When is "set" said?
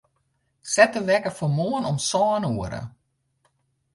0.71-0.93